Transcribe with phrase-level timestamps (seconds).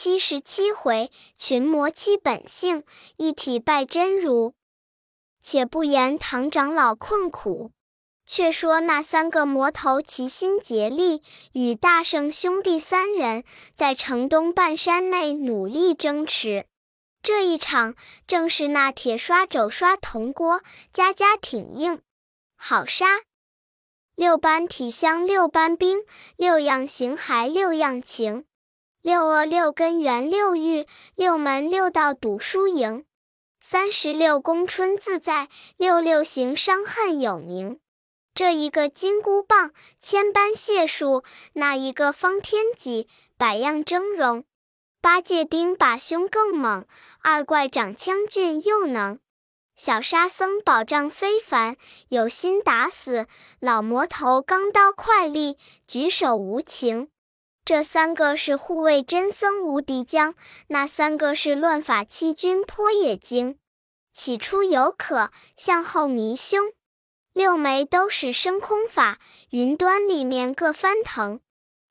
[0.00, 2.84] 七十七回，群魔七本性，
[3.16, 4.54] 一体拜真如。
[5.42, 7.72] 且不言唐长老困苦，
[8.24, 13.42] 却说那三个魔头齐心竭力，与大圣兄弟三人
[13.74, 16.66] 在城东半山内努力争持。
[17.20, 17.96] 这一场
[18.28, 20.62] 正是那铁刷肘刷铜锅，
[20.92, 22.00] 家家挺硬，
[22.56, 23.22] 好杀。
[24.14, 26.04] 六般体香六般冰，
[26.36, 28.44] 六样形骸六样情。
[29.00, 33.04] 六恶六根源六欲，六门六道赌输赢。
[33.60, 37.78] 三十六宫春自在，六六行伤恨有名。
[38.34, 44.44] 这一个金箍棒，千般解数；那一个方天戟，百样峥嵘。
[45.00, 46.84] 八戒钉把胸更猛，
[47.22, 49.20] 二怪长枪俊又能。
[49.76, 51.76] 小沙僧宝杖非凡，
[52.08, 53.26] 有心打死
[53.60, 55.56] 老魔头，钢刀快利，
[55.86, 57.08] 举手无情。
[57.68, 60.34] 这三个是护卫真僧无敌将，
[60.68, 63.58] 那三个是乱法欺君颇也精。
[64.10, 66.72] 起初有可，向后迷凶。
[67.34, 69.18] 六枚都是升空法，
[69.50, 71.40] 云端里面各翻腾。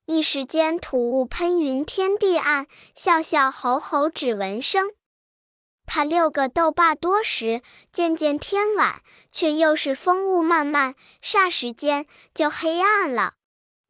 [0.08, 2.66] 一时间土雾喷云，天地暗，
[2.96, 4.90] 笑笑吼吼只闻声。
[5.86, 7.62] 他六个斗罢多时，
[7.94, 13.36] 渐渐天晚，却又是风雾漫漫，霎时间就黑暗了。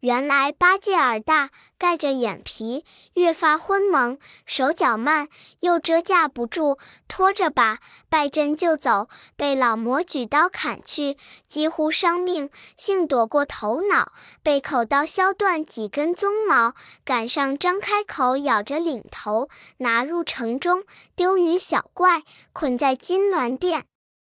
[0.01, 5.27] 原来八戒耳大，盖着眼皮，越发昏蒙，手脚慢，
[5.61, 14.11] 又遮架不住，拖着把败阵就走，被老魔举刀砍去，几乎伤命，幸躲过头脑，
[14.43, 20.83] 被口刀削断几根鬃毛，赶上张开口咬着领头，拿入城中，
[21.15, 22.21] 丢于小怪，
[22.53, 23.85] 捆在金銮殿。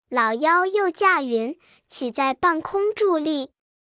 [0.09, 3.54] 老妖又驾云，起在半空伫立。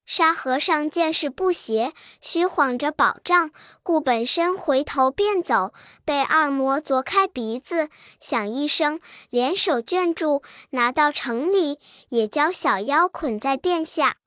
[0.06, 5.73] 沙和尚见势不协，虚晃着宝杖，顾本身回头便走，
[6.06, 7.89] 被二魔啄开鼻子，
[8.20, 9.00] 响一声，
[9.31, 14.17] 连手卷住，拿到城里，也将小妖捆在殿下，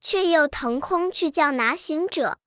[0.00, 2.38] 却又腾空去叫拿行者。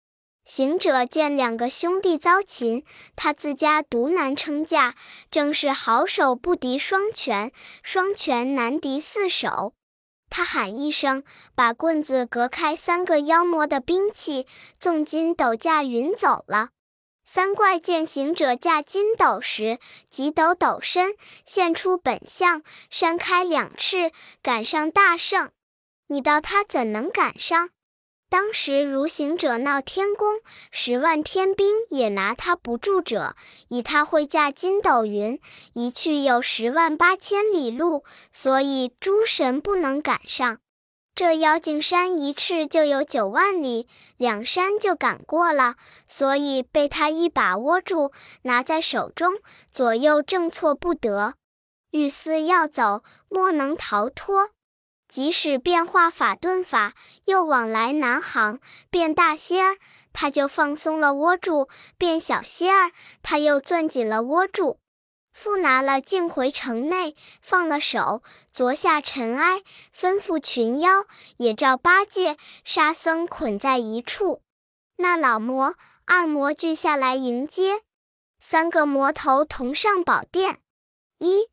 [0.46, 2.86] 行者见两个兄弟遭擒，
[3.18, 4.96] 他自家独难撑架，
[5.30, 7.52] 正是好手不敌双拳，
[7.84, 9.74] 双拳难敌四手。
[10.30, 11.24] 他喊一声，
[11.56, 14.46] 把棍子隔开三个妖魔的兵器，
[14.80, 16.70] 纵筋斗架云走了。
[17.24, 19.80] 三怪见行者架筋斗时，
[20.10, 24.12] 急抖抖身，现出本相，扇开两翅，
[24.42, 25.52] 赶上大圣。
[26.08, 27.72] 你道他怎能赶上？
[28.30, 33.36] 当时如行者闹天宫，十万天兵也拿他不住者。
[33.70, 35.40] 以他会驾筋斗云，
[35.74, 40.60] 一去有十万八千里路，所以诸神不能赶上。
[41.16, 48.12] 这妖精山一翅就有九万里，两山就赶过了，所以被他一把握住，
[48.44, 49.40] 拿在手中，
[49.72, 51.34] 左右正错不得。
[51.92, 54.50] 欲思要走，莫能逃脱。
[55.08, 56.94] 即使变化法遁法，
[57.26, 58.60] 又往来难行；
[58.90, 59.78] 变大些儿，
[60.12, 62.92] 他就放松了窝住；变小些儿，
[63.24, 64.80] 他又攥紧了窝住。
[65.32, 69.62] 复拿了镜回城内，放了手，昨下尘埃，
[69.96, 71.06] 吩咐群妖
[71.38, 74.42] 也照八戒、沙僧捆在一处。
[74.98, 75.76] 那老魔、
[76.06, 77.84] 二魔俱下来迎接，
[78.40, 80.60] 三个魔头同上宝殿。
[81.20, 81.50] 一。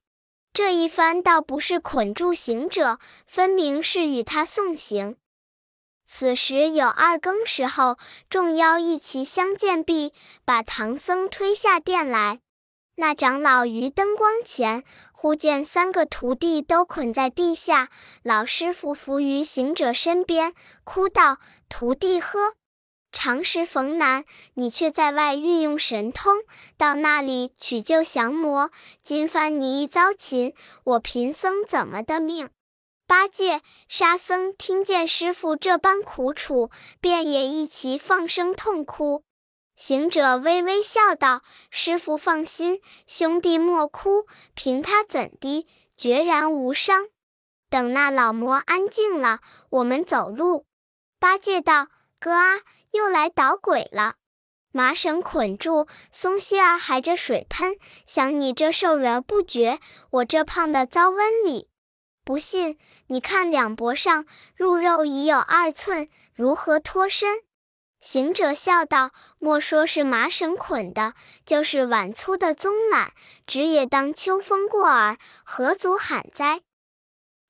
[0.54, 5.16] 这一番倒不是捆住行者，分明是与他送行。
[6.06, 7.98] 此时有二更时候，
[8.30, 10.12] 众妖一齐相见毕，
[10.44, 12.38] 把唐僧推下殿来。
[12.94, 17.90] 那长老于灯光前，忽见三个徒弟都捆在地下，
[18.22, 20.54] 老师傅伏于行者身边，
[20.84, 21.38] 哭道
[21.68, 22.54] ：“徒弟呵！”
[23.14, 26.36] 常时逢难，你却在外运用神通，
[26.76, 28.70] 到那里取救降魔。
[29.02, 30.52] 今番你一遭擒，
[30.82, 32.50] 我贫僧怎么的命？
[33.06, 36.70] 八戒、沙僧听见师傅这般苦楚，
[37.00, 39.22] 便也一齐放声痛哭。
[39.76, 47.08] 行者微微笑道：“师傅放心，兄弟莫哭，凭他怎的，决然无伤。
[47.70, 49.40] 等那老魔安静了，
[49.70, 50.66] 我们走路。”
[51.20, 51.88] 八戒道
[52.20, 52.60] ：“哥啊！”
[52.94, 54.14] 又来捣鬼了，
[54.70, 57.76] 麻绳捆住，松些儿还着水喷，
[58.06, 59.80] 想你这瘦人不觉，
[60.10, 61.68] 我这胖的遭瘟里。
[62.24, 64.24] 不信，你看两脖上
[64.54, 67.40] 入肉已有二寸，如何脱身？
[67.98, 69.10] 行者笑道
[69.40, 71.14] ：“莫说是麻绳捆的，
[71.44, 73.08] 就是碗粗的棕缆，
[73.44, 76.60] 只也当秋风过耳，何足罕哉？”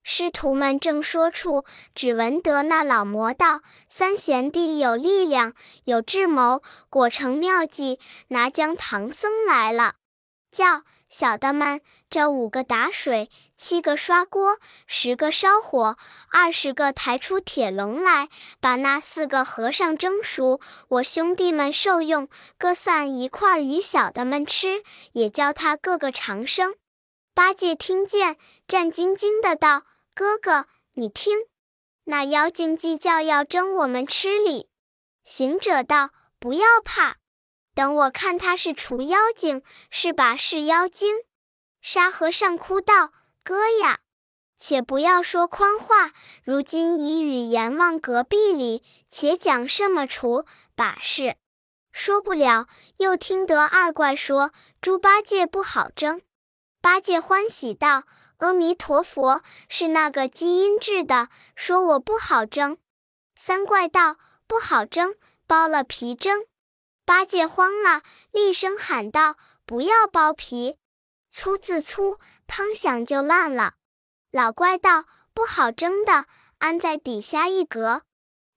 [0.04, 1.64] 师徒们正说处，
[1.94, 5.54] 只闻得那老魔道：“三贤弟有力量，
[5.84, 7.98] 有智谋，果成妙计，
[8.28, 9.94] 拿将唐僧来了。”
[10.52, 10.82] 叫。
[11.06, 11.80] 小的们，
[12.10, 14.58] 这五个打水，七个刷锅，
[14.88, 15.96] 十个烧火，
[16.32, 18.28] 二十个抬出铁笼来，
[18.58, 20.60] 把那四个和尚蒸熟。
[20.88, 22.28] 我兄弟们受用，
[22.58, 26.74] 各散一块与小的们吃，也教他个个长生。
[27.32, 28.36] 八戒听见，
[28.66, 31.36] 战兢兢的道：“哥哥，你听，
[32.04, 34.68] 那妖精计较要争我们吃哩。”
[35.24, 37.16] 行者道：“不要怕。”
[37.74, 41.16] 等我看他是除妖精，是把是妖精。
[41.80, 43.12] 沙和尚哭道
[43.42, 43.98] ：“哥呀，
[44.56, 46.12] 且不要说宽话，
[46.44, 50.44] 如今已与阎王隔壁里，且讲什么除
[50.76, 51.36] 把式。
[51.90, 52.68] 说不了，
[52.98, 56.22] 又听得二怪说猪八戒不好争。
[56.80, 58.04] 八戒欢喜道
[58.44, 62.76] ：“阿弥陀佛，是那个基因制的，说我不好争。”
[63.34, 65.14] 三怪道：“不好争，
[65.48, 66.44] 剥了皮争。”
[67.06, 68.02] 八戒慌了，
[68.32, 70.76] 厉声喊道：“不要剥皮！”
[71.32, 73.74] 粗字粗，汤响就烂了。
[74.30, 76.26] 老怪道：“不好蒸的，
[76.58, 78.02] 安在底下一格。”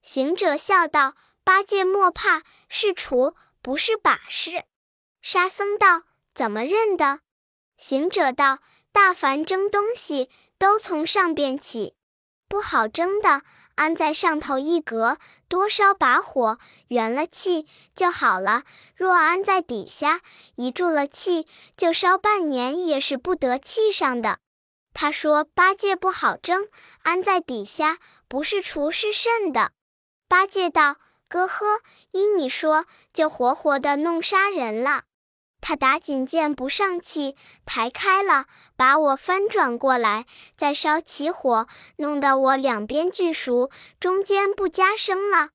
[0.02, 4.64] 行者笑道：“八戒莫怕，是锄，不是把式。”
[5.22, 6.02] 沙僧道
[6.34, 7.20] ：“怎么认得？”
[7.76, 8.60] 行者道
[8.98, 10.28] ：“大凡蒸东西，
[10.58, 11.94] 都从上边起，
[12.48, 13.42] 不好蒸的。”
[13.76, 16.58] 安在上头一格，多烧把火，
[16.88, 18.64] 圆了气就好了。
[18.96, 20.20] 若安在底下，
[20.56, 21.46] 一住了气，
[21.76, 24.40] 就烧半年也是不得气上的。
[24.92, 26.68] 他说八戒不好蒸，
[27.04, 29.70] 安在底下，不是厨是甚的。
[30.26, 30.96] 八戒道
[31.30, 31.78] ：“哥呵，
[32.10, 35.04] 依你说，就活活的弄杀人了。”
[35.60, 38.46] 他打紧剑不上气，抬开了，
[38.76, 40.24] 把我翻转过来，
[40.56, 41.66] 再烧起火，
[41.96, 43.70] 弄得我两边俱熟，
[44.00, 45.50] 中间不加生了。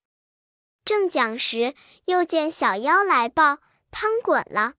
[0.86, 1.74] 正讲时，
[2.06, 3.60] 又见小妖来报，
[3.90, 4.74] 汤滚了。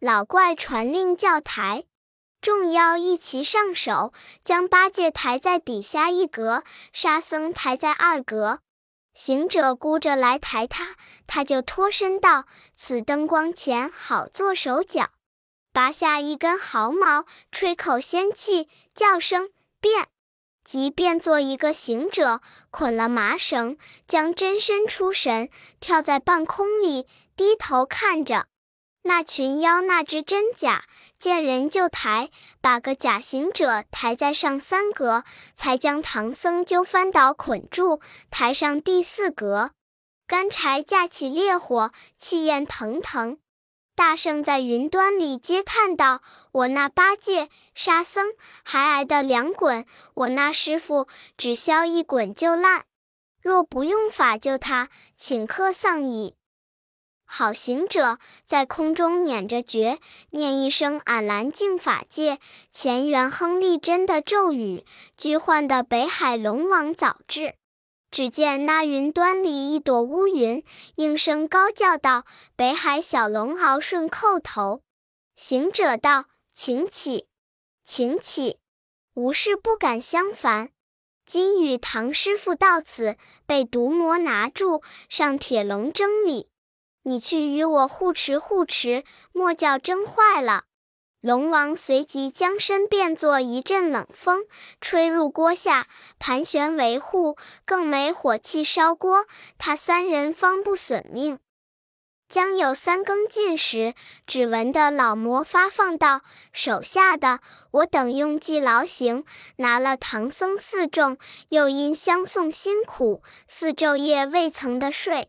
[0.00, 1.84] 老怪传令叫抬，
[2.40, 8.60] 众妖一齐上手，将八戒抬在底下一格，沙僧抬在二格。
[9.14, 15.10] 行者箍着来抬他，他就脱身道：“此灯光前好做手脚。”
[15.72, 19.50] 拔下一根毫毛，吹口仙气，叫声
[19.80, 20.08] 变，
[20.64, 25.48] 即变作一个行者，捆了麻绳，将真身出神，
[25.80, 28.46] 跳在半空里，低头看着。
[29.04, 30.84] 那群妖那知真假，
[31.18, 38.00] 见人就抬，把个假行者抬在上三格，才将唐僧揪翻倒捆住，
[38.30, 39.72] 抬上第四格。
[40.26, 43.38] 干柴架起烈火，气焰腾腾。
[43.94, 46.22] 大圣在云端里嗟叹道
[46.52, 48.32] ：“我那八戒、沙僧
[48.62, 49.84] 还挨得两滚，
[50.14, 52.84] 我那师傅只消一滚就烂。
[53.42, 54.88] 若不用法救他，
[55.18, 56.36] 顷刻丧矣。”
[57.34, 59.98] 好行者在空中捻着诀，
[60.32, 62.38] 念一声“俺蓝净法界，
[62.70, 64.84] 乾元亨利真”的咒语，
[65.16, 67.54] 居唤的北海龙王早至。
[68.10, 70.62] 只见那云端里一朵乌云，
[70.96, 74.82] 应声高叫道：“北海小龙敖顺叩头。”
[75.34, 77.28] 行者道：“请起，
[77.82, 78.58] 请起，
[79.14, 80.68] 无事不敢相烦。
[81.24, 86.48] 今与唐师傅到此，被毒魔拿住，上铁笼蒸里。”
[87.04, 90.64] 你去与我护持护持，莫叫蒸坏了。
[91.20, 94.44] 龙王随即将身变作一阵冷风，
[94.80, 95.86] 吹入锅下，
[96.18, 101.38] 盘旋维护，更没火气烧锅，他三人方不损命。
[102.28, 103.94] 将有三更尽时，
[104.26, 107.40] 只闻得老魔发放道：“手下的，
[107.72, 109.24] 我等用计劳行，
[109.56, 111.18] 拿了唐僧四众，
[111.50, 115.28] 又因相送辛苦，四昼夜未曾得睡。”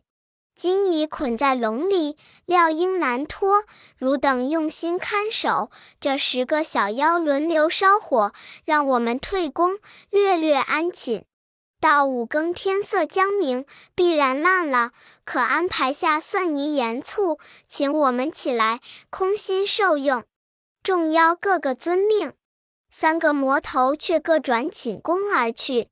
[0.54, 3.64] 今已捆在笼里，料应难脱。
[3.98, 5.70] 汝等用心看守，
[6.00, 8.32] 这十个小妖轮流烧火，
[8.64, 9.78] 让我们退宫，
[10.10, 11.24] 略略安寝。
[11.80, 14.92] 到五更天色将明，必然烂了。
[15.24, 18.80] 可安排下蒜泥盐醋，请我们起来，
[19.10, 20.24] 空心受用。
[20.82, 22.32] 众妖个个遵命，
[22.90, 25.88] 三个魔头却各转寝宫而去。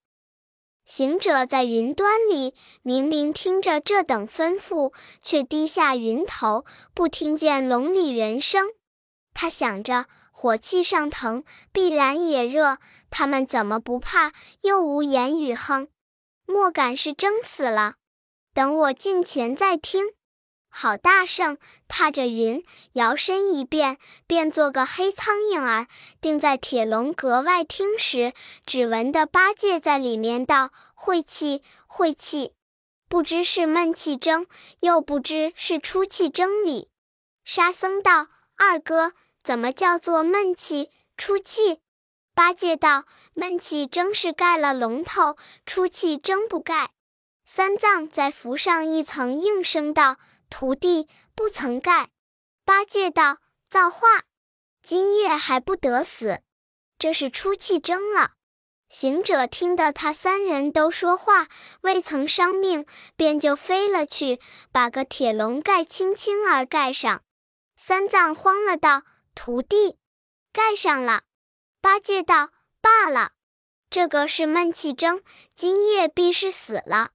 [0.84, 8.66] 行者在云端里，明明听着这等吩咐，却低下云头，不听见笼里人声。
[9.32, 12.78] 他想着，火气上腾，必然也热，
[13.10, 14.32] 他们怎么不怕？
[14.62, 15.88] 又无言语哼，
[16.46, 17.94] 莫敢是蒸死了。
[18.52, 20.12] 等我近前再听。
[20.74, 22.64] 好大圣踏着云，
[22.94, 25.86] 摇身一变，变做个黑苍蝇儿，
[26.18, 28.32] 定在铁笼格外听时，
[28.64, 32.54] 只闻得八戒在里面道：“晦气，晦气！
[33.06, 34.46] 不知是闷气蒸，
[34.80, 36.88] 又不知是出气蒸里。”
[37.44, 39.12] 沙僧道：“二哥，
[39.44, 41.80] 怎么叫做闷气出气？”
[42.34, 45.36] 八戒道：“闷气蒸是盖了龙头，
[45.66, 46.92] 出气蒸不盖。”
[47.44, 50.16] 三藏再浮上一层，应声道。
[50.52, 52.10] 徒弟不曾盖，
[52.66, 53.38] 八戒道
[53.70, 54.24] ：“造化，
[54.82, 56.42] 今夜还不得死，
[56.98, 58.32] 这是出气蒸了。”
[58.86, 61.48] 行者听得他三人都说话，
[61.80, 62.84] 未曾伤命，
[63.16, 64.40] 便就飞了去，
[64.70, 67.22] 把个铁笼盖轻轻儿盖上。
[67.78, 69.04] 三藏慌了，道
[69.34, 69.96] ：“徒弟，
[70.52, 71.22] 盖上了。”
[71.80, 72.50] 八戒道
[72.82, 73.32] ：“罢了，
[73.88, 75.22] 这个是闷气蒸，
[75.54, 77.12] 今夜必是死了。”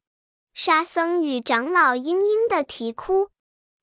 [0.60, 3.30] 沙僧与长老嘤嘤的啼哭，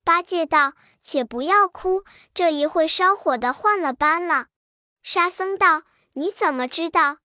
[0.03, 2.03] 八戒道：“且不要哭，
[2.33, 4.47] 这一会烧火的换了班了。”
[5.01, 7.19] 沙僧道：“你怎么知道？”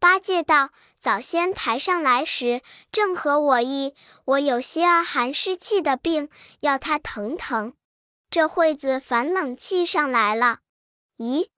[0.00, 3.94] 八戒道：“早先抬上来时，正合我意。
[4.24, 6.28] 我有些儿寒湿气的病，
[6.58, 7.74] 要他疼疼。
[8.28, 10.58] 这会子反冷气上来了。
[11.18, 11.50] 咦，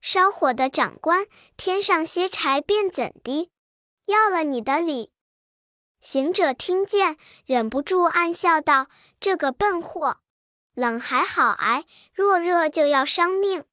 [0.00, 1.26] 烧火的长官
[1.58, 3.50] 添上些柴便怎的？
[4.06, 5.12] 要了你的礼。”
[6.08, 8.86] 行者听见，忍不住暗笑道
[9.18, 10.18] ：“这个笨货，
[10.72, 11.84] 冷还好挨，
[12.14, 13.64] 若热就要伤命。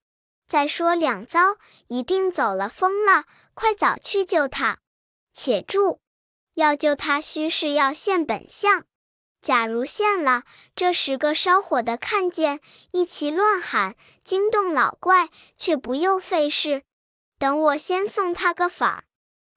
[0.47, 1.57] 再说两遭，
[1.89, 3.25] 一定走了风了。
[3.53, 4.79] 快早去救他！
[5.31, 5.99] 且住，
[6.55, 8.85] 要救他，须是要现本相。
[9.39, 10.41] 假如现了，
[10.75, 12.59] 这十个烧火的看见，
[12.89, 16.81] 一齐乱喊，惊动老怪，却不又费事。
[17.37, 19.03] 等我先送他个法儿。”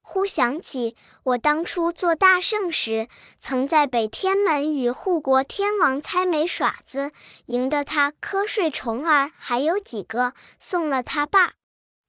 [0.08, 0.94] 忽想起，
[1.24, 3.08] 我当初做大圣时，
[3.40, 7.10] 曾在北天门与护国天王猜枚耍子，
[7.46, 11.54] 赢得他瞌睡虫儿还有几个，送了他爸。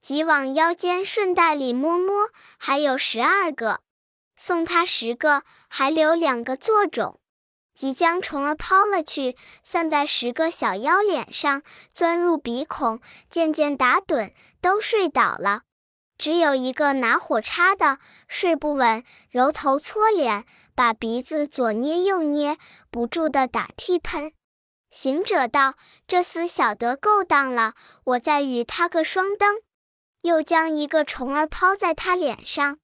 [0.00, 3.80] 即往腰间顺带里摸摸，还有十二个，
[4.36, 7.18] 送他十个，还留两个做种。
[7.74, 11.62] 即将虫儿抛了去，散在十个小妖脸上，
[11.92, 15.62] 钻入鼻孔，渐渐打盹，都睡倒了。
[16.18, 20.44] 只有一个拿火叉的睡不稳，揉头搓脸，
[20.74, 22.58] 把鼻子左捏右捏，
[22.90, 24.32] 不住的打嚏喷。
[24.90, 25.74] 行者道
[26.08, 29.60] ：“这厮晓得勾当了，我再与他个双灯。”
[30.22, 32.78] 又将一个虫儿抛在他脸上，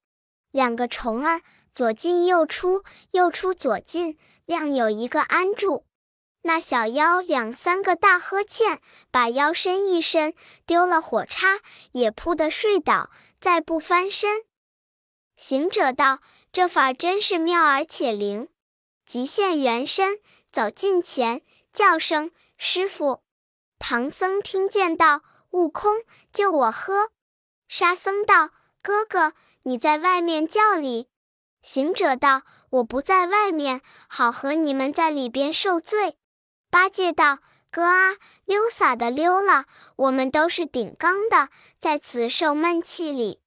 [0.53, 5.84] 两个虫儿左进右出，右出左进，亮有一个安住。
[6.47, 10.35] 那小妖两三个大呵欠，把腰身一伸，
[10.67, 11.61] 丢了火叉，
[11.93, 13.09] 也扑得睡倒，
[13.41, 14.45] 再不翻身。
[15.37, 16.21] 行者道
[16.53, 18.49] ：“这法真是妙而且灵。”
[19.07, 20.19] 即现原身，
[20.53, 21.41] 走近前，
[21.73, 23.23] 叫声：“师傅！”
[23.81, 25.97] 唐僧听见道：“悟空，
[26.31, 27.11] 救我喝！”
[27.69, 28.51] 沙僧道
[28.83, 29.33] ：“哥哥，
[29.63, 31.09] 你在外面叫哩。”
[31.63, 36.19] 行者道：“我不在外面，好和你们在里边受罪。”
[36.75, 37.39] 八戒道
[37.71, 38.17] ：“哥啊，
[38.47, 43.41] 溜洒的溜了，我们都是顶缸的，在此受闷气里。”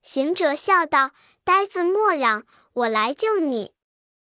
[0.00, 1.10] 行者笑道
[1.44, 3.74] ：“呆子莫嚷，我来救你。”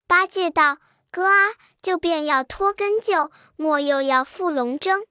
[0.09, 0.79] 八戒道
[1.13, 5.05] ：“哥啊，就便要脱根臼，莫又要负龙争。”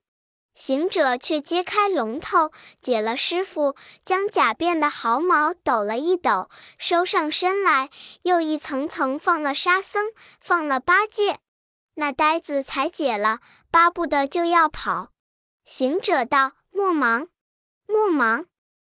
[0.54, 2.52] 行者却揭开龙头，
[2.82, 7.90] 解了师傅，将假变的毫毛抖了一抖，收上身来，
[8.24, 10.12] 又一层层放了沙僧，
[10.42, 11.40] 放了八戒。
[12.00, 13.40] 那呆子才解了，
[13.72, 15.10] 巴不得就要跑。
[15.66, 17.28] 行者道：“莫忙，
[17.88, 18.46] 莫忙。”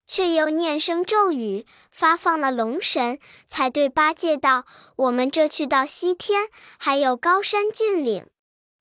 [0.06, 4.65] 却又念声咒语，发放了龙神，才对八戒道
[4.98, 8.27] ：“我们这去到西天，还有高山峻岭，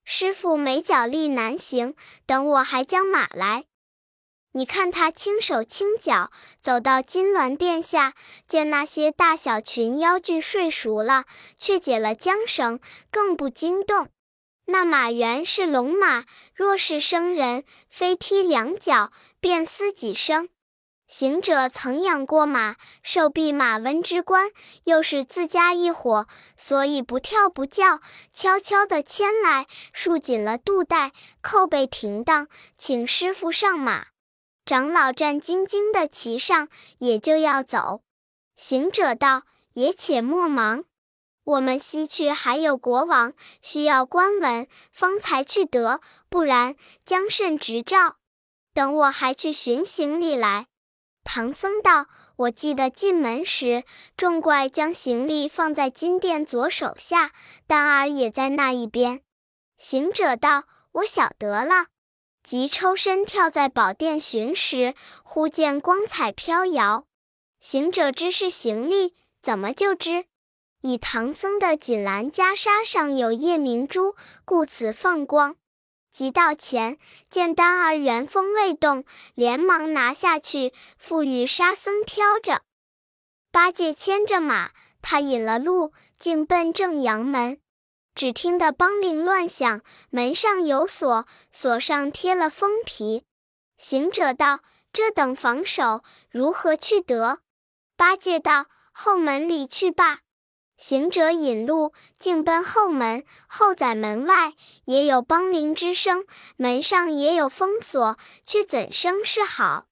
[0.04, 1.94] 师傅没脚力难行，
[2.26, 3.66] 等我还将马来。”
[4.58, 8.14] 你看他轻手轻脚走到金銮殿下，
[8.48, 12.80] 见那些大小群妖具睡熟了，却解了缰绳，
[13.12, 14.08] 更不惊动。
[14.66, 16.24] 那马原是龙马，
[16.56, 20.48] 若是生人，飞踢两脚，便嘶几声。
[21.06, 22.74] 行者曾养过马，
[23.04, 24.50] 受弼马温之官，
[24.82, 28.00] 又是自家一伙，所以不跳不叫，
[28.32, 34.08] 悄悄地牵来，束紧了肚带，扣背停当，请师傅上马。
[34.68, 38.02] 长老战兢兢的骑上，也就要走。
[38.54, 40.84] 行者道：“也且莫忙，
[41.42, 43.32] 我们西去还有国王
[43.62, 48.16] 需要官文，方才去得，不然将甚执照？
[48.74, 50.66] 等我还去寻行李来。”
[51.24, 53.84] 唐僧道：“我记得进门时，
[54.18, 57.32] 众怪将行李放在金殿左手下，
[57.66, 59.22] 丹儿也在那一边。
[59.78, 61.86] 行者道：“我晓得了。”
[62.48, 67.04] 即抽身跳在宝殿寻时，忽见光彩飘摇。
[67.60, 70.24] 行者知是行李，怎么就知？
[70.80, 75.56] 以唐僧的锦兰袈裟上有夜明珠，故此放光。
[76.10, 76.96] 即到前，
[77.28, 82.62] 见丹儿原封未动，连忙拿下去，赋予沙僧挑着。
[83.52, 84.70] 八戒牵着马，
[85.02, 87.60] 他引了路，径奔正阳门。
[88.18, 93.22] 只听得梆铃乱响，门上有锁，锁上贴了封皮。
[93.76, 94.58] 行者道
[94.92, 97.38] ：“这等防守，如何去得？”
[97.96, 100.22] 八戒道：“后门里去罢。”
[100.76, 103.24] 行者引路，径奔后门。
[103.46, 104.54] 后宰门外
[104.86, 109.86] 也有梆铃之声，门上也有封锁，却怎生是好？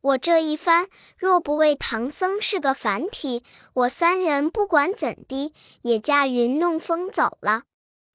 [0.00, 7.64] 我这一番，若不为唐僧是个凡体，我三人不管怎的，也驾云弄风走了。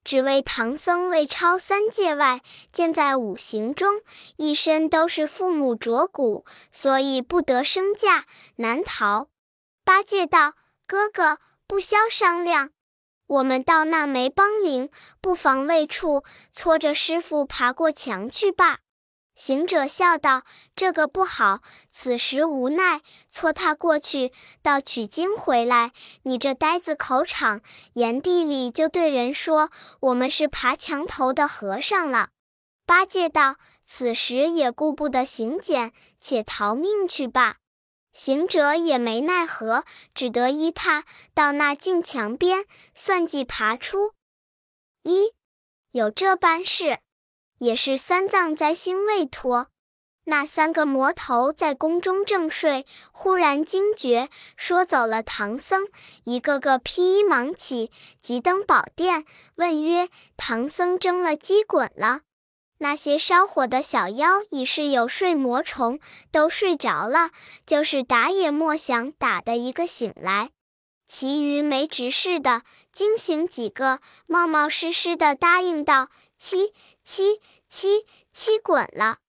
[0.03, 4.01] 只为唐僧未超三界外，建在五行中，
[4.37, 9.27] 一身都是父母着骨，所以不得升驾，难逃。
[9.83, 10.53] 八戒道
[10.87, 12.71] ：“哥哥，不消商量，
[13.27, 14.89] 我们到那没梆铃、
[15.21, 18.79] 不防未处，搓着师傅爬过墙去罢。”
[19.33, 20.43] 行者笑道
[20.75, 27.61] ：“这个不好，此时无奈，搓他过去，到取经回来，你这呆子口场，
[27.93, 29.71] 言地里就对人说
[30.01, 32.29] 我们是爬墙头的和尚了。”
[32.85, 37.57] 八戒道：“此时也顾不得行检，且逃命去吧。”
[38.11, 44.11] 行者也没奈何，只得依他到那镜墙边，算计爬出。
[45.03, 45.33] 一
[45.91, 46.99] 有这般事。
[47.61, 49.67] 也是三藏在心未脱，
[50.23, 55.87] 那三个魔头在宫中正睡，忽然惊觉，说走了唐僧，
[56.23, 59.25] 一个个披衣忙起，急登宝殿，
[59.57, 62.21] 问曰：“唐僧蒸了鸡滚了？”
[62.81, 65.99] 那些烧火的小妖已是有睡魔虫，
[66.31, 67.29] 都睡着了，
[67.67, 70.49] 就是打也莫想打的一个醒来。
[71.05, 76.09] 其余没执事的惊醒几个，冒冒失失的答应道。
[76.43, 79.19] 七七七七滚了，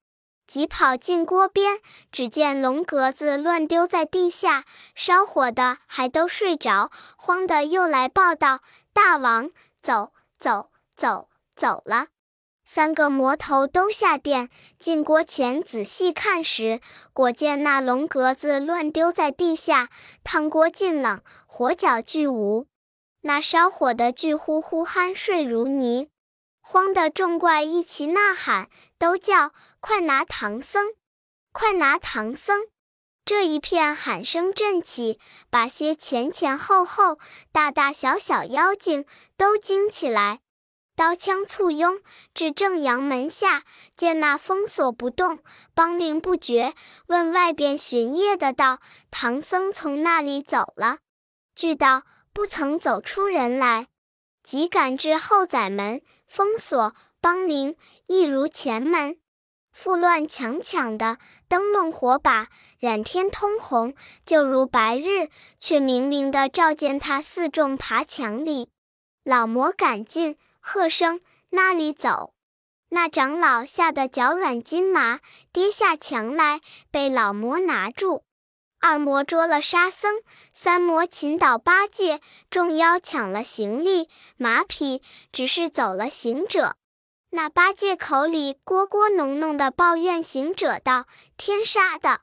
[0.47, 1.79] 急跑进锅边，
[2.11, 12.07] 只见龙格子乱丢在地下，烧火的还都睡着，慌的又来报道：大王走走走走了。
[12.65, 14.49] 三个魔头都下殿，
[14.79, 16.81] 进锅前仔细看时，
[17.13, 19.91] 果见那龙格子乱丢在地下，
[20.23, 22.65] 汤锅尽冷，火脚俱无，
[23.21, 26.09] 那烧火的俱呼呼酣睡如泥。
[26.65, 30.93] 慌的众怪一齐呐喊，都叫快拿唐僧，
[31.51, 32.67] 快拿唐僧！
[33.25, 37.19] 这一片喊声震起，把些前前后后、
[37.51, 40.39] 大大小小妖精都惊起来，
[40.95, 42.01] 刀枪簇拥，
[42.33, 43.63] 至正阳门下，
[43.97, 45.39] 见那封锁不动，
[45.75, 46.73] 梆铃不绝，
[47.07, 48.79] 问外边巡夜的道
[49.11, 50.99] ：“唐僧从那里走了？”
[51.55, 53.87] 俱道：“不曾走出人来。”
[54.43, 56.01] 即赶至后宰门。
[56.35, 57.75] 封锁梆铃，
[58.07, 59.17] 一如前门；
[59.71, 62.47] 复乱强抢的灯笼火把，
[62.79, 63.93] 染天通红，
[64.25, 68.71] 就如白日，却明明的照见他四众爬墙里。
[69.23, 71.21] 老魔赶进，喝声
[71.53, 72.33] ：“那里走！”
[72.89, 75.19] 那长老吓得脚软筋麻，
[75.51, 78.23] 跌下墙来，被老魔拿住。
[78.85, 82.19] 二魔捉了沙僧，三魔擒倒八戒，
[82.49, 86.75] 众妖抢了行李马匹，只是走了行者。
[87.29, 91.05] 那八戒口里咕咕哝哝的抱怨行者道
[91.37, 92.19] ：“天杀的！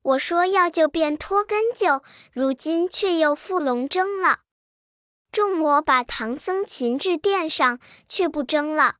[0.00, 4.38] 我说要救便脱根救，如今却又负龙争了。”
[5.30, 8.96] 众魔把唐僧擒至殿上，却不争了。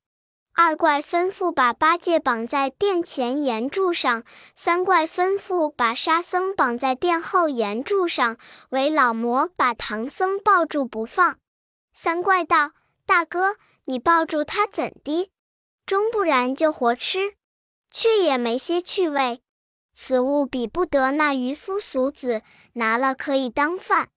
[0.61, 4.25] 二怪吩咐把八戒绑在殿前岩柱上，
[4.57, 8.37] 三怪吩咐把沙僧绑在殿后岩柱上，
[8.71, 11.38] 为老魔把唐僧抱住不放。
[11.92, 12.73] 三怪道
[13.07, 15.31] ：“大哥，你抱住他怎的？
[15.87, 17.35] 终不然就活吃，
[17.92, 19.40] 却也没些趣味。
[19.94, 22.42] 此物比不得那渔夫俗子，
[22.73, 24.09] 拿了可以当饭。”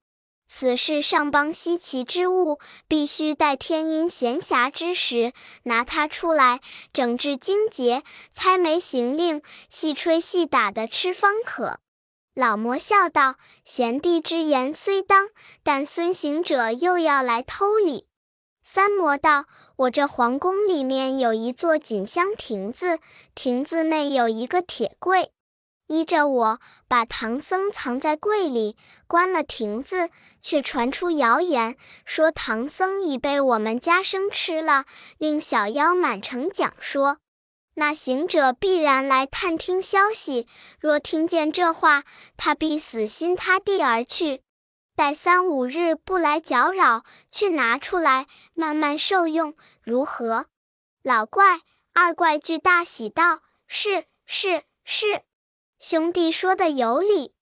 [0.54, 6.60] 此事上邦稀奇之物，必须待天阴闲暇之时，拿它出来
[6.92, 11.80] 整治精洁，猜枚行令，细吹细打的吃方可。
[12.34, 15.30] 老魔笑道：“贤弟之言虽当，
[15.62, 18.06] 但孙行者又要来偷礼。”
[18.62, 22.98] 三魔道：“我这皇宫里面有一座锦香亭子，
[23.34, 25.32] 亭子内有一个铁柜。”
[25.88, 34.86] 依着我把唐僧藏在柜里，关了亭子，却传出谣言，说唐僧已被我们家生吃了，
[35.18, 37.18] 令小妖满城讲说。
[37.74, 40.46] 那行者必然来探听消息，
[40.78, 42.04] 若听见这话，
[42.36, 44.42] 他必死心塌地而去。
[44.94, 50.46] 待三五日不来搅扰，却拿出来慢慢受用，如何？
[51.02, 51.62] 老怪、
[51.94, 55.22] 二怪俱大喜道：“是是是。”
[55.82, 57.32] 兄弟说的有理，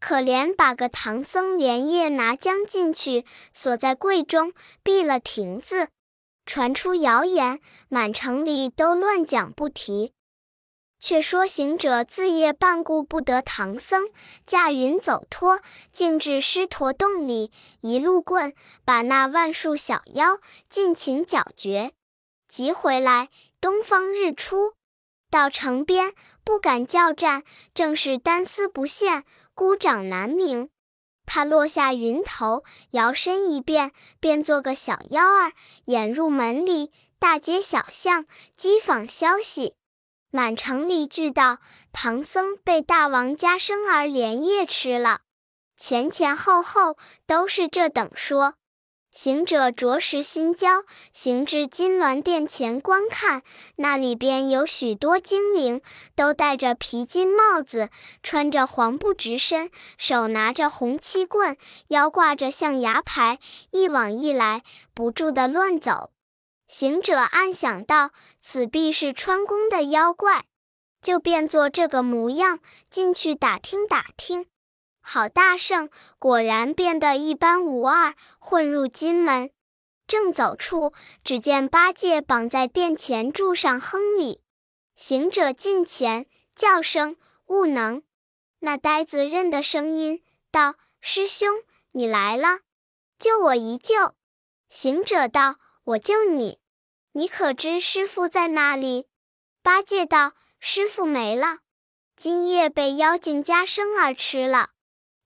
[0.00, 5.88] 可怜把个唐僧连夜拿将进去，锁在柜中，闭了亭子。
[6.46, 10.14] 传出谣言，满城里都乱讲不提。
[10.98, 14.08] 却说行者自夜半顾不得唐僧，
[14.46, 15.60] 驾云走脱，
[15.92, 17.52] 径至狮驼洞里，
[17.82, 18.54] 一路棍
[18.86, 21.92] 把那万数小妖尽情绞绝。
[22.48, 23.28] 急回来，
[23.60, 24.72] 东方日出。
[25.32, 26.12] 到城边
[26.44, 27.42] 不敢叫战，
[27.72, 30.68] 正是单丝不线，孤掌难鸣。
[31.24, 35.52] 他落下云头，摇身一变，变做个小妖儿，
[35.86, 38.26] 掩入门里，大街小巷
[38.58, 39.74] 讥讽消息，
[40.30, 41.60] 满城里俱道
[41.92, 45.20] 唐僧被大王家生儿连夜吃了，
[45.78, 48.56] 前前后后都是这等说。
[49.12, 53.42] 行者着实心焦，行至金銮殿前观看，
[53.76, 55.82] 那里边有许多精灵，
[56.16, 57.90] 都戴着皮金帽子，
[58.22, 63.38] 穿着黄布直身，手拿着红漆棍，腰挂着象牙牌，
[63.70, 64.62] 一往一来，
[64.94, 66.10] 不住的乱走。
[66.66, 70.46] 行者暗想道：“此必是穿宫的妖怪，
[71.02, 74.46] 就变作这个模样，进去打听打听。”
[75.02, 79.50] 好大圣，果然变得一般无二，混入金门。
[80.06, 80.92] 正走处，
[81.24, 84.40] 只见八戒绑在殿前柱上哼里。
[84.94, 88.02] 行者近前叫声：“悟能！”
[88.60, 91.48] 那呆子认得声音，道：“师兄，
[91.92, 92.60] 你来了，
[93.18, 94.14] 救我一救。”
[94.68, 96.58] 行者道：“我救你，
[97.12, 99.08] 你可知师傅在哪里？”
[99.62, 101.58] 八戒道：“师傅没了，
[102.14, 104.70] 今夜被妖精家生儿吃了。”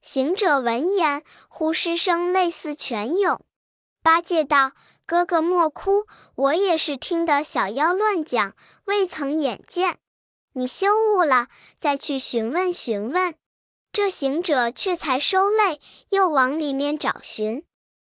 [0.06, 3.44] 行者闻言，呼失声泪似泉涌。
[4.04, 4.70] 八戒道
[5.04, 9.98] ：“哥哥莫哭，我也是听得小妖乱讲，未曾眼见。
[10.52, 11.48] 你休悟了，
[11.80, 13.34] 再去询问询问。”
[13.90, 17.64] 这行者却才收泪，又往里面找寻。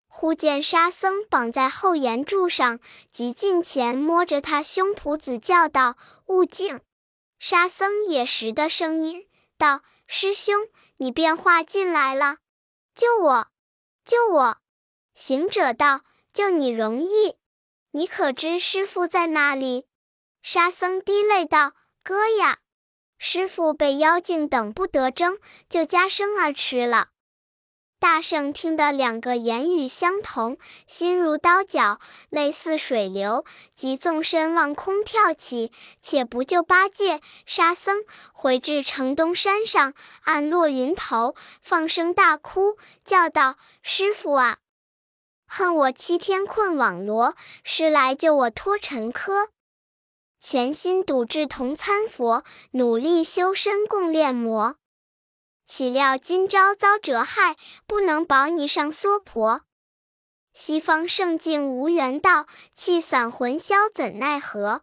[0.06, 2.78] 忽见沙僧绑在后檐柱上，
[3.10, 5.96] 即近前摸着他胸脯子叫道
[6.28, 6.82] ：“悟净！”
[7.40, 12.38] 沙僧也识得声音，道：“师兄。”你变化进来了，
[12.94, 13.48] 救我，
[14.04, 14.58] 救我！
[15.14, 17.36] 行者道：“救你容易，
[17.90, 19.86] 你可知师傅在哪里？”
[20.42, 21.72] 沙僧滴泪道
[22.04, 22.58] ：“哥呀，
[23.18, 27.08] 师傅被妖精等不得争，就加生儿吃了。”
[27.98, 38.04] 大圣听得两个言语相同，心如刀绞，泪似水流，即纵身往空跳起，且不救八戒、沙僧，
[38.34, 44.58] 回至城东山上，暗落云头，放声大哭，叫道：“师傅啊，
[45.46, 49.48] 恨我七天困网罗，师来救我脱尘窠。
[50.38, 54.76] 潜心笃志同参佛，努力修身共炼魔。”
[55.66, 57.56] 岂料今朝遭折害，
[57.88, 59.62] 不能保你上娑婆。
[60.52, 64.82] 西方圣境无缘道，气散魂消怎奈何？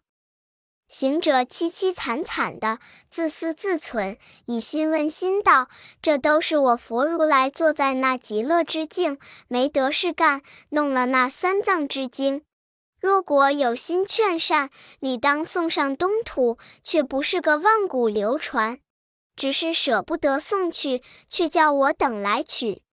[0.90, 5.70] 行者凄凄惨惨的自私自忖，以心问心道：
[6.02, 9.18] 这都是我佛如来坐在那极乐之境，
[9.48, 10.42] 没得事干，
[10.72, 12.44] 弄了那三藏之经。
[13.00, 14.70] 若果有心劝善，
[15.00, 18.80] 理当送上东土，却不是个万古流传。
[19.36, 22.84] 只是舍不得送去，却叫我等来取。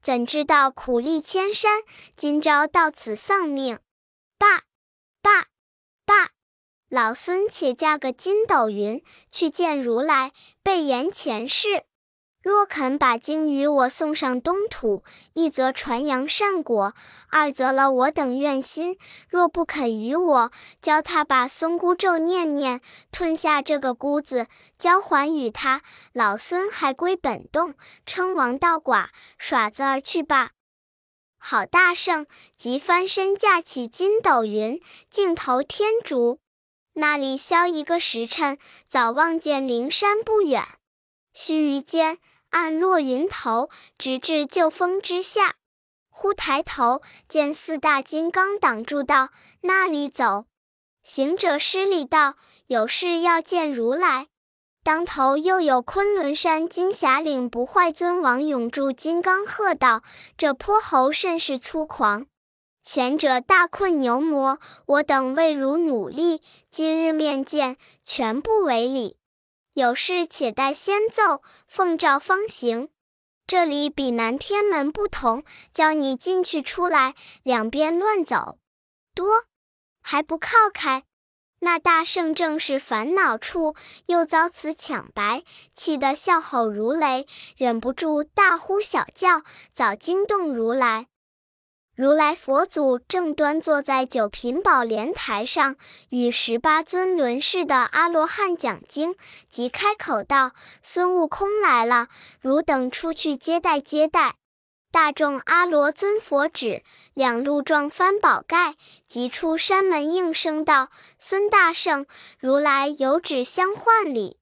[0.00, 1.82] 怎知道苦力千山，
[2.16, 3.80] 今朝到此丧命。
[4.38, 4.62] 爸，
[5.20, 5.48] 爸，
[6.06, 6.30] 爸，
[6.88, 10.32] 老孙且驾个筋斗云去见如来，
[10.62, 11.87] 备言前世。
[12.40, 15.02] 若肯把鲸与我送上东土，
[15.34, 16.94] 一则传扬善果，
[17.30, 18.94] 二则了我等愿心；
[19.28, 24.46] 若不肯与我，教他把松箍咒念念，吞下这个箍子，
[24.78, 27.74] 交还与他，老孙还归本洞，
[28.06, 30.52] 称王道寡，耍子而去罢。
[31.38, 36.38] 好大圣，即翻身架起筋斗云，径投天竺。
[36.94, 40.77] 那里消一个时辰，早望见灵山不远。
[41.40, 42.18] 须臾间，
[42.50, 45.54] 暗落云头，直至旧峰之下。
[46.08, 49.28] 忽抬头见四大金刚挡住道
[49.62, 50.46] ：“那里走？”
[51.04, 52.34] 行者施礼道
[52.66, 54.26] ：“有事要见如来。”
[54.82, 60.02] 当头又有昆仑山金霞岭不坏尊王永驻金刚喝道
[60.36, 62.26] ：“这泼猴甚是粗狂！
[62.82, 69.17] 前者大困牛魔，我等为汝努力，今日面见，全不为礼。
[69.78, 72.88] 有事且待先奏，奉诏方行。
[73.46, 77.14] 这里比南天门不同，叫你进去出来，
[77.44, 78.58] 两边乱走，
[79.14, 79.44] 多
[80.02, 81.04] 还不靠开。”
[81.62, 91.06] 那大圣正是烦恼处，又遭此抢白，气得笑吼如雷，忍不住大呼小叫，早惊动如来。
[91.98, 95.74] 如来佛祖正端坐在九品宝莲台上，
[96.10, 99.16] 与十八尊轮世的阿罗汉讲经，
[99.50, 102.06] 即开口道：“孙悟空来了，
[102.40, 104.36] 汝等出去接待接待。”
[104.92, 106.84] 大众阿罗尊佛指，
[107.14, 112.06] 两路撞翻宝盖，即出山门应声道：“孙大圣，
[112.38, 114.38] 如来有旨相唤礼。”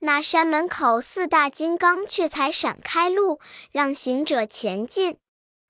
[0.00, 3.40] 那山门口四大金刚却才闪开路，
[3.70, 5.18] 让行者前进。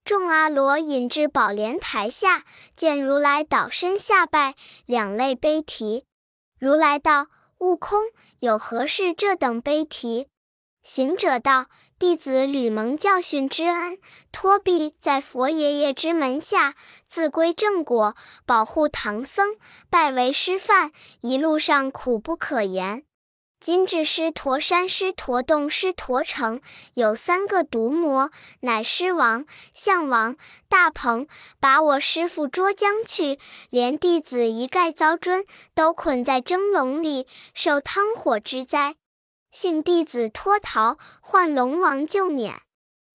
[0.05, 2.45] 众阿罗引至宝莲台下，
[2.77, 6.05] 见如来倒身下拜，两泪悲啼。
[6.59, 8.01] 如来道：“悟空，
[8.41, 10.29] 有何事这等悲啼？”
[10.85, 11.67] 行者道。
[11.97, 13.99] 弟子吕蒙教训之恩，
[14.33, 16.75] 托庇在佛爷爷之门下，
[17.07, 19.57] 自归正果，保护唐僧，
[19.89, 20.91] 拜为师范。
[21.21, 23.05] 一路上苦不可言。
[23.65, 26.61] 今至狮驼山、狮驼洞、狮驼城，
[26.93, 30.37] 有三个毒魔，乃狮王、象王、
[30.69, 31.27] 大鹏，
[31.61, 33.39] 把我师父捉将去，
[33.71, 38.97] 连弟子一概遭尊，都捆在蒸笼里，受汤火之灾。
[39.51, 42.61] 幸弟子脱逃，唤龙王救免。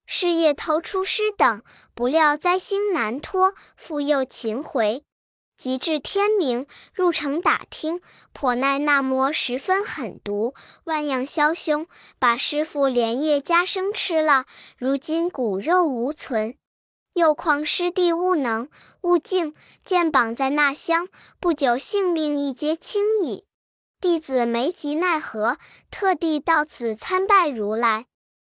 [0.07, 1.61] 是夜偷出师等，
[1.93, 5.03] 不料灾星难脱，复又擒回。
[5.59, 7.99] 及至天明，入城打听，
[8.31, 11.85] 颇奈那魔十分狠毒，万样枭凶，
[12.17, 14.45] 把师傅连夜加生吃了，
[14.77, 16.55] 如今骨肉无存。
[17.13, 18.69] 又况师弟悟能、
[19.01, 21.09] 悟净，见绑在那厢，
[21.41, 23.43] 不久性命亦皆轻矣。
[23.99, 25.57] 弟子没及奈何，
[25.91, 28.05] 特地到此参拜如来，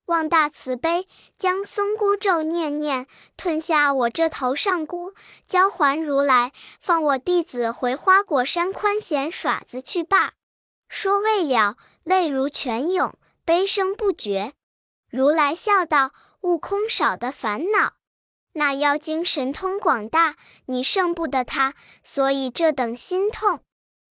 [0.06, 5.14] 望大慈悲，将松箍咒念念，吞下我这头上箍，
[5.46, 10.32] 交还如来，放我弟子回花果山宽闲耍子去罢。
[10.88, 13.14] 说未了，泪如泉涌，
[13.44, 14.52] 悲声不绝。
[15.10, 16.12] 如来笑道
[16.42, 17.94] ：“悟空少的烦恼，
[18.52, 20.36] 那妖精神通广大，
[20.66, 23.60] 你胜不得他，所以这等心痛。”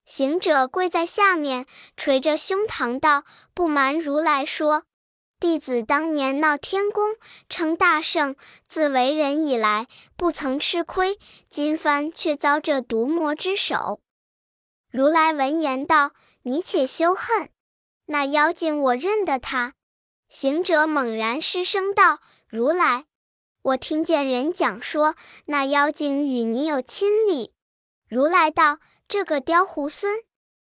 [0.07, 3.25] 行者跪在下面，捶着胸膛道
[3.55, 4.85] ：“不瞒如来说，
[5.43, 7.17] 弟子当年闹天宫，
[7.49, 11.19] 称大圣，自为人以来，不曾吃亏。
[11.51, 14.01] 今番却遭这毒魔之手。”
[14.89, 17.49] 如来闻言道：“你且休恨，
[18.07, 19.75] 那妖精我认得他。”
[20.31, 23.07] 行者猛然失声道：“如来，
[23.63, 27.53] 我听见人讲说，那妖精与你有亲礼。”
[28.09, 28.79] 如来道。
[29.09, 30.07] 这个刁猢狲，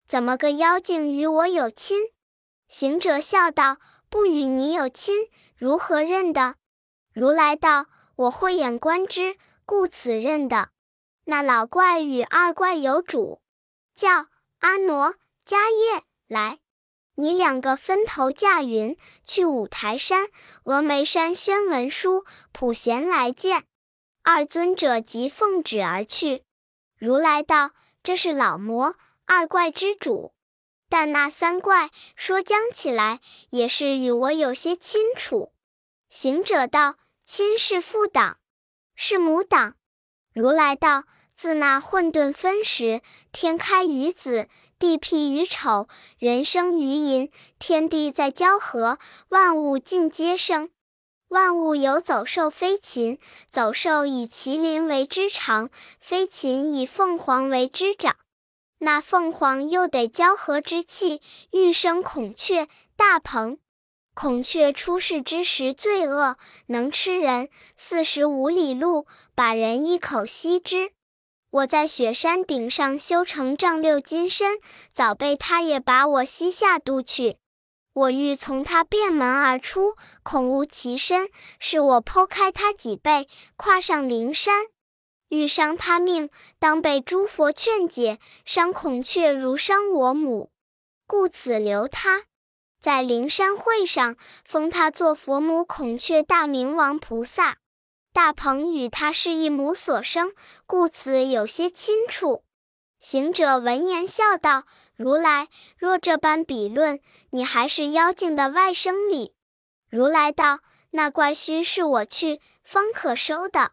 [0.07, 2.11] 怎么个妖精与我有亲？
[2.69, 3.79] 行者笑道
[4.09, 6.57] ：“不与你有亲，如何认得？”
[7.13, 10.71] 如来道：“我慧眼观之，故此认得。
[11.25, 13.41] 那老怪与二怪有主，
[13.95, 14.27] 叫
[14.59, 15.15] 阿傩、
[15.47, 16.03] 迦叶。
[16.27, 16.59] 来，
[17.15, 20.29] 你两个分头驾云，去五台山、
[20.65, 23.65] 峨眉山宣文书，普贤来见。”
[24.23, 26.45] 二尊者即奉旨而去。
[26.97, 27.73] 如来道。
[28.01, 28.95] 这是老魔
[29.27, 30.33] 二怪之主，
[30.89, 33.21] 但那三怪说将起来，
[33.51, 35.53] 也是与我有些亲楚。
[36.09, 38.39] 行者道：“亲是父党，
[38.95, 39.75] 是母党。”
[40.33, 41.05] 如来道
[41.37, 44.49] ：“自那混沌分时，天开于子，
[44.79, 48.99] 地辟于丑，人生于寅，天地在交合，
[49.29, 50.71] 万物尽皆生。
[51.29, 53.19] 万物有走兽、飞禽，
[53.51, 55.69] 走兽以麒麟为之长，
[56.01, 58.17] 飞禽以凤凰为之长。
[58.79, 63.59] 那凤凰又得交合之气，欲生孔雀、大鹏。
[64.15, 66.37] 孔雀出世之时最恶，
[66.67, 70.91] 能吃人，四十五里路，把人一口吸之。
[71.51, 74.59] 我在雪山顶上修成丈六金身，
[74.93, 77.39] 早被他也把我吸下肚去。
[77.95, 84.67] 我欲从他便门而出，恐无其身，是我剖开他脊背，跨上灵山，
[85.29, 88.19] 欲伤他命，当被诸佛劝解。
[88.45, 90.51] 伤孔雀如伤我母，
[91.07, 92.25] 故此留他，
[92.81, 97.59] 在灵山会上封他做佛母孔雀大明王菩萨。
[98.13, 100.33] 大鹏与他是一母所生，
[100.67, 102.43] 故此有些亲处。
[102.99, 104.65] 行者闻言笑道
[104.97, 109.35] ：“如来若这般比论，你还是妖精的外甥哩。
[109.89, 110.61] 如来道
[110.91, 113.73] ：“那怪须是我去，方可收的。”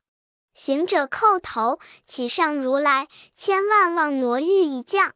[0.55, 5.13] 行者叩头，启上如来，千万望挪玉一降。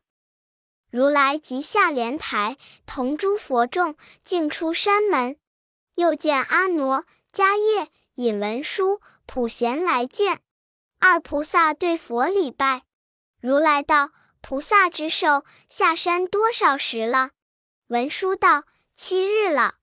[0.91, 5.37] 如来即下莲台，同诸佛众径出山门。
[5.95, 10.41] 又见阿傩、迦叶、引文殊、普贤来见。
[10.99, 12.83] 二菩萨对佛礼拜。
[13.39, 17.31] 如来道：“菩萨之寿下山多少时了？”
[17.87, 19.75] 文殊道：“七日了。”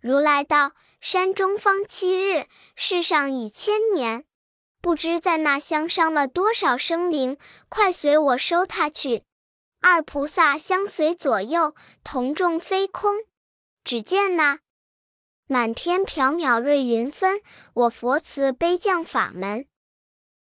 [0.00, 4.24] 如来道：“山中方七日，世上已千年。”
[4.84, 7.38] 不知在那乡伤了多少生灵，
[7.70, 9.24] 快随我收他去。
[9.80, 13.14] 二菩萨相随左右，同众飞空。
[13.82, 14.58] 只见那
[15.46, 17.40] 满天缥缈瑞云分，
[17.72, 19.64] 我佛慈悲降法门，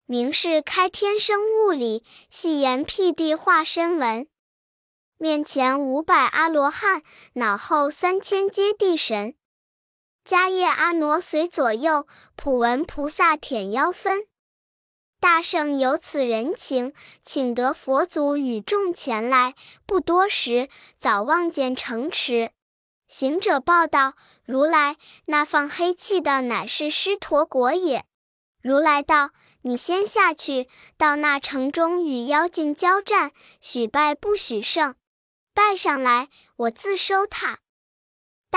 [0.05, 4.29] 明是开天生物理，细言辟地化身文。
[5.17, 7.03] 面前五百阿罗汉，
[7.37, 9.35] 脑后三千揭谛神。
[10.27, 14.27] 迦叶阿傩随左右，普文菩萨舔腰分。
[15.21, 19.55] 大圣有此人情，请得佛祖与众前来。
[19.87, 22.51] 不多时，早望见城池。
[23.07, 28.05] 行者报道：“如来，那放黑气的乃是狮驼国也。”
[28.61, 29.31] 如来道
[29.63, 34.97] ：“你先下去，到那城中与妖精交战，许败不许胜。
[35.55, 37.61] 败上来，我自收他。”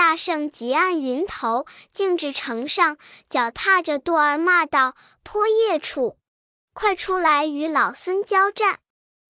[0.00, 2.96] 大圣急按云头，径至城上，
[3.28, 6.16] 脚踏着舵儿骂道：“泼夜处，
[6.72, 8.78] 快出来与老孙交战！”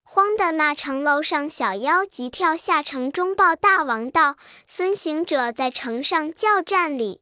[0.06, 7.20] 慌的那城楼上小妖急跳下城中报大王道：“孙行者在城上叫战哩。”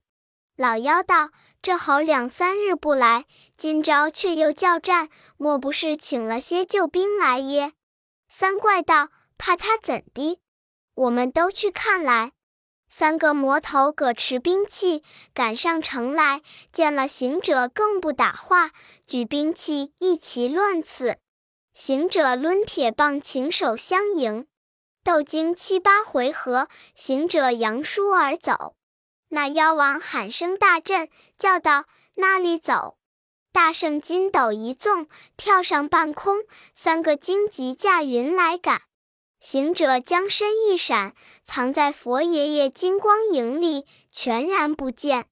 [0.54, 1.30] 老妖道
[1.62, 3.24] ：“这猴两三日不来，
[3.56, 5.08] 今朝却又叫战，
[5.38, 7.72] 莫不是请了些救兵来耶？”
[8.28, 9.08] 三怪道
[9.38, 10.38] ：“怕他怎的？
[10.92, 12.32] 我们都去看来。”
[12.88, 18.70] 三个魔头各持兵器赶上城来，见了行者更不打话，
[19.06, 21.18] 举兵器一齐乱刺。
[21.74, 24.46] 行者抡铁棒擎手相迎，
[25.04, 28.74] 斗经七八回合，行者扬书而走。
[29.28, 31.84] 那妖王喊声大震，叫道
[32.16, 32.96] ：“那里走！”
[33.52, 36.38] 大圣筋斗一纵，跳上半空，
[36.74, 38.87] 三个荆棘驾云来赶。
[39.40, 45.26] 行者将身一闪，藏在佛爷爷金光影里，全然不见。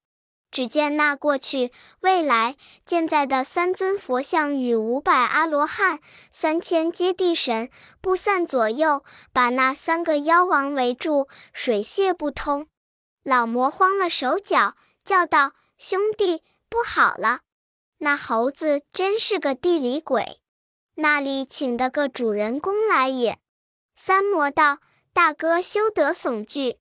[0.52, 5.98] 只见那过去、未来、现在的三尊佛像与五百阿罗汉、
[6.30, 7.68] 三千揭谛神
[8.00, 12.68] 不散左右，把那三个妖王围住，水泄不通。
[13.22, 17.40] 老魔慌了手脚，叫道：“兄弟，不好了！
[17.98, 20.38] 那猴子真是个地里鬼，
[20.94, 23.38] 那里请的个主人公来也。”
[23.98, 24.80] 三魔道
[25.14, 26.78] ：“大哥休得悚惧，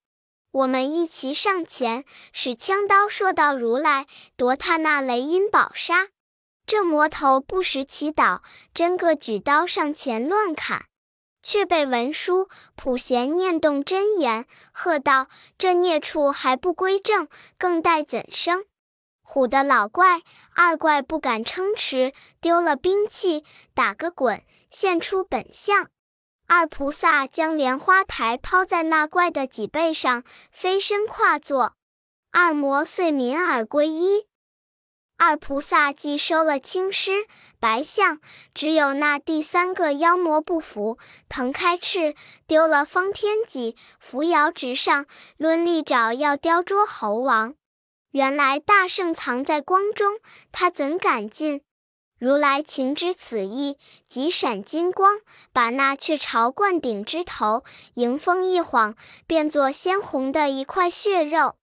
[0.52, 6.10] 我们一齐上前，使枪刀说道：‘如来夺他那雷音宝沙。’
[6.68, 8.42] 这魔头不识祈祷，
[8.74, 10.88] 真个举刀上前乱砍，
[11.42, 18.66] 却被文殊普贤念动真言，喝道：‘这孽畜还不归正，更待怎生？’
[19.26, 20.22] 唬得老怪、
[20.54, 25.88] 二怪不敢撑持，丢了兵器，打个滚，现出本相。”
[26.48, 31.74] 二菩萨将莲花台抛在那怪的脊背上，飞身跨坐。
[32.32, 34.28] 二魔遂泯耳归依。
[35.18, 37.26] 二菩萨既收了青狮、
[37.60, 38.20] 白象，
[38.54, 42.14] 只有那第三个妖魔不服，腾开翅，
[42.46, 45.06] 丢了方天戟，扶摇直上，
[45.38, 47.56] 抡利爪要雕捉猴王。
[48.12, 50.20] 原来大圣藏在光中，
[50.52, 51.62] 他怎敢进？
[52.18, 55.20] 如来情知此意，即闪金光，
[55.52, 57.64] 把那雀巢灌顶之头
[57.96, 58.96] 迎风一晃，
[59.28, 61.56] 变作鲜红的一块血肉。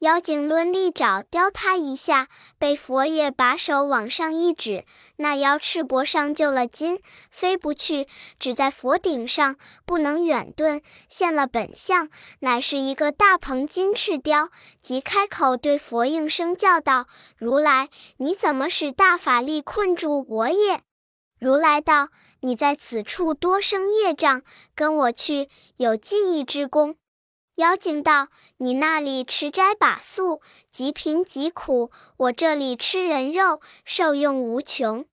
[0.00, 4.86] 妖精抡利爪叼他一下，被佛爷把手往上一指，
[5.16, 6.98] 那妖翅膊上就了筋，
[7.30, 8.08] 飞不去，
[8.38, 12.08] 只在佛顶上，不能远遁，现了本相，
[12.38, 14.48] 乃是一个大鹏金翅雕。
[14.80, 20.80] 即开口对佛应声叫道：“如来，你怎么使大法力困住我也？”
[21.38, 22.08] 如来道
[22.40, 24.40] ：“你在此处多生业障，
[24.74, 26.96] 跟我去，有记忆之功。”
[27.60, 30.40] 妖精道：“你那里吃斋把素，
[30.72, 35.04] 极贫极苦；我这里吃人肉，受用无穷。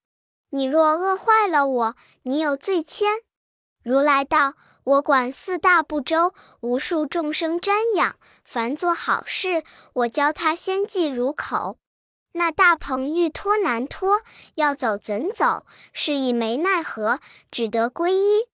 [0.52, 3.04] 你若饿坏了我，你有罪愆。”
[3.84, 4.54] 如来道
[4.86, 8.16] ：“我管四大部洲，无数众生瞻仰，
[8.46, 11.78] 凡做好事，我教他先记入口。
[12.32, 14.22] 那大鹏欲脱难脱，
[14.56, 15.66] 要走怎走？
[15.92, 17.20] 是以没奈何，
[17.52, 18.48] 只得皈依。”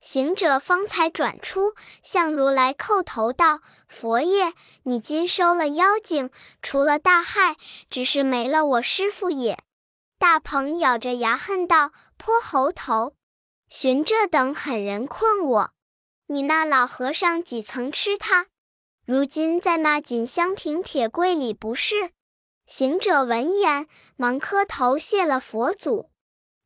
[0.00, 6.30] 行者方才转出，向如来叩头道：“佛爷，你今收了妖精，
[6.62, 7.56] 除了大害，
[7.90, 9.58] 只是没了我师傅也。”
[10.18, 13.14] 大鹏咬着牙恨道：“泼猴头！
[13.68, 15.70] 寻这等狠人困我，
[16.26, 18.46] 你那老和尚几曾吃他？
[19.06, 22.12] 如今在那锦香亭铁柜里，不是？”
[22.66, 23.86] 行者闻言，
[24.16, 26.09] 忙磕头谢了佛祖。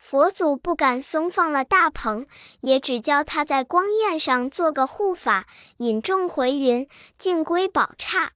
[0.06, 2.26] 佛祖不敢松放了大鹏，
[2.60, 5.46] 也只教他在光焰上做个护法，
[5.78, 6.86] 引众回云，
[7.16, 8.32] 尽归宝刹。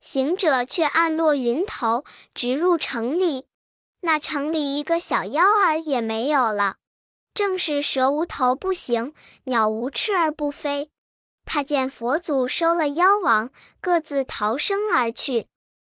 [0.00, 2.04] 行者却暗落云头，
[2.34, 3.46] 直入城里。
[4.00, 6.78] 那城里一个小妖儿也没有了，
[7.32, 9.14] 正是蛇无头不行，
[9.44, 10.90] 鸟无翅而不飞。
[11.44, 15.46] 他见佛祖收了妖王，各自逃生而去。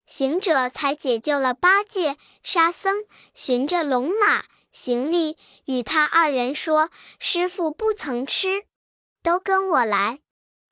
[0.06, 4.46] 行者才解救了八戒、沙僧，寻着龙马。
[4.78, 8.66] 行李与他二人说：“师傅不曾吃，
[9.24, 10.20] 都跟我来。”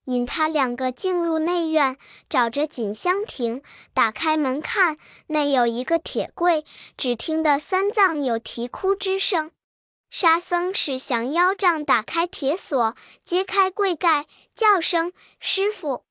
[0.05, 1.97] 引他两个进入内院，
[2.29, 3.63] 找着锦香亭，
[3.95, 6.63] 打开门看，内有一个铁柜，
[6.95, 9.49] 只听得三藏有啼哭之声。
[10.11, 16.03] 沙僧使降妖杖打开铁锁，揭开柜盖，叫声：“师傅！”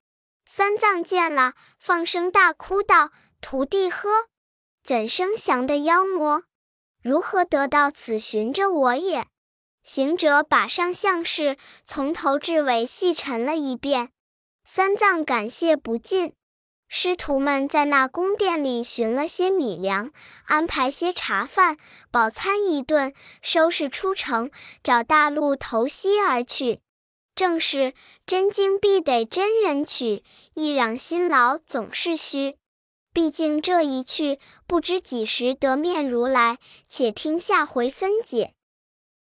[0.44, 4.08] 三藏见了，放声大哭道：“徒弟呵，
[4.82, 6.42] 怎生降的妖魔？”
[7.04, 9.26] 如何得到此寻着我也？
[9.82, 14.08] 行者把上相事从头至尾细陈了一遍，
[14.64, 16.32] 三藏感谢不尽。
[16.88, 20.12] 师徒们在那宫殿里寻了些米粮，
[20.46, 21.76] 安排些茶饭，
[22.10, 24.50] 饱餐一顿，收拾出城，
[24.82, 26.80] 找大路投西而去。
[27.34, 27.92] 正是
[28.24, 30.24] 真经必得真人取，
[30.54, 32.56] 一嚷辛劳总是虚。
[33.14, 36.58] 毕竟这一去，不知几时得面如来。
[36.88, 38.54] 且听下回分解。